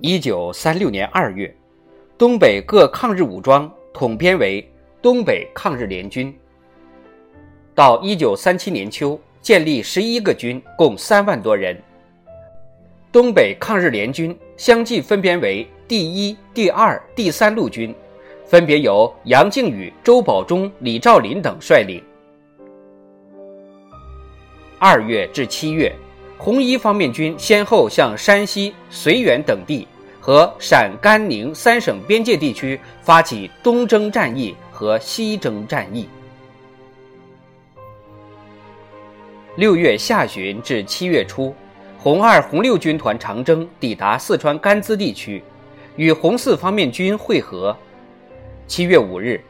[0.00, 1.52] 一九三六年二月，
[2.16, 4.64] 东北各抗日武装统编为
[5.02, 6.32] 东北抗日联军。
[7.74, 11.76] 到一九三七年秋，建立十一个军，共三万多人。
[13.10, 17.92] 东北抗日联军相继分编为第一、第二、第三路军，
[18.46, 22.00] 分别由杨靖宇、周保中、李兆林等率领。
[24.78, 25.92] 二月至七月。
[26.38, 29.86] 红一方面军先后向山西、绥远等地
[30.20, 36.08] 和陕甘宁三省边界地区发起东征战役和西征战役。
[39.56, 41.52] 六月下旬至七月初，
[41.98, 45.42] 红二、红六军团长征抵达四川甘孜地区，
[45.96, 47.76] 与红四方面军会合。
[48.68, 49.40] 七月五日，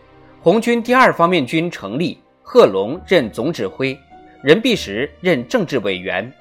[0.40, 3.96] 红军第二方面军成立，贺龙任总指挥，
[4.42, 6.32] 任弼时任政治委员。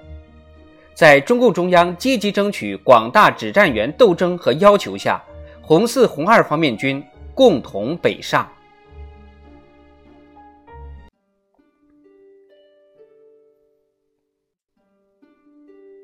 [0.98, 5.24] 在中共中央积极争取广大指战员斗争和要求下，
[5.62, 7.04] 红四、红二方面军
[7.36, 8.52] 共同北上。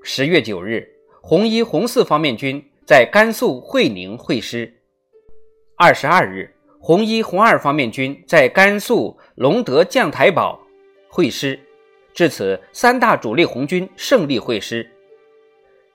[0.03, 0.87] 十月九日，
[1.23, 4.71] 红一、红四方面军在甘肃会宁会师。
[5.75, 10.59] 二十二日，红一、红二方面军在甘肃龙德将台堡
[11.09, 11.59] 会师。
[12.13, 14.87] 至此，三大主力红军胜利会师。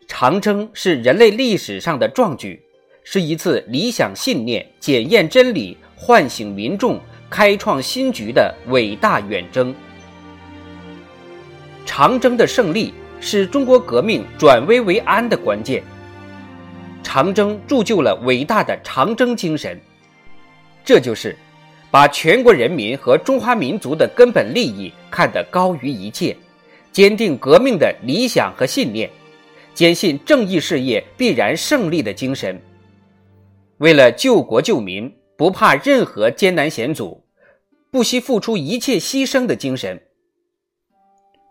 [0.09, 2.61] 长征是人类历史上的壮举，
[3.05, 6.99] 是一次理想信念、检验真理、唤醒民众、
[7.29, 9.73] 开创新局的伟大远征。
[11.85, 15.83] 长征的胜利是中国革命转危为安的关键。
[17.03, 19.79] 长征铸就了伟大的长征精神，
[20.85, 21.37] 这就是
[21.91, 26.35] 把全国人民和中华民族的根本利益看得高于一切，
[26.93, 29.09] 坚定革命的理想和信念。
[29.78, 32.61] 坚信正义事业必然胜利的精神，
[33.77, 37.22] 为了救国救民，不怕任何艰难险阻，
[37.93, 40.03] 不惜付出一切牺牲的精神，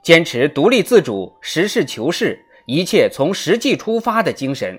[0.03, 4.77] 坚持独立自主、实事求是、一切从实际出发的精神，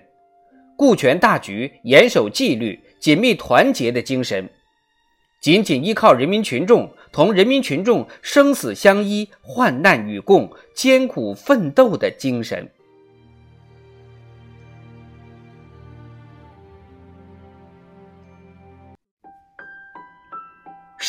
[0.76, 4.47] 顾全大局、严守纪律、紧密团结的精神，
[5.41, 12.70] 紧紧依靠人民群众，同人民群众生死相依、患难与共、艰苦奋斗的精神。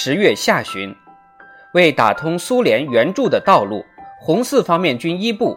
[0.10, 0.96] 十月下旬，
[1.76, 3.86] 为打通苏联援助的道路，
[4.20, 5.56] 红四方面军一部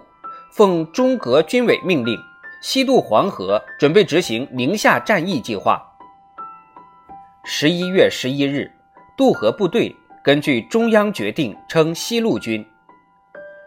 [0.53, 2.19] 奉中革军委命令，
[2.61, 5.83] 西渡黄河，准备执行宁夏战役计划。
[7.45, 8.71] 十一月十一日，
[9.17, 12.63] 渡河部队根据中央决定称西路军。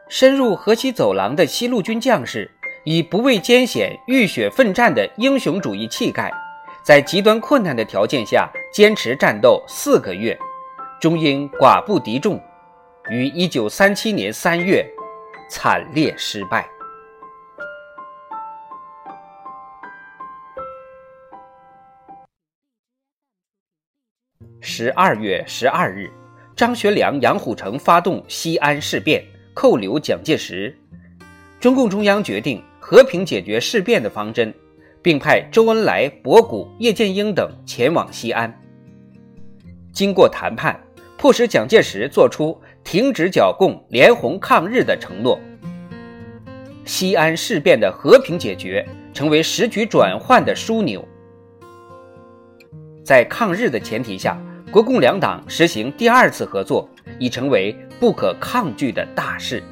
[0.07, 2.51] 深入河西走廊的西路军将士，
[2.83, 6.31] 以不畏艰险、浴血奋战的英雄主义气概，
[6.83, 10.37] 在极端困难的条件下坚持战斗四个月。
[11.05, 12.41] 终因寡不敌众，
[13.11, 14.83] 于一九三七年三月
[15.47, 16.67] 惨烈失败。
[24.59, 26.09] 十二月十二日，
[26.55, 30.75] 张学良、杨虎城发动西安事变，扣留蒋介石。
[31.59, 34.51] 中共中央决定和平解决事变的方针，
[35.03, 38.51] 并派周恩来、博古、叶剑英等前往西安。
[39.93, 40.75] 经过谈判。
[41.25, 45.39] 迫使蒋介石做出停止剿共、联红抗日的承诺。
[46.85, 51.03] 西安事变的和平解决，成为时局转换的枢纽。
[53.03, 54.39] 在抗日的前提下，
[54.71, 56.87] 国共两党实行第二次合作，
[57.17, 59.63] 已成为不可抗拒的大事。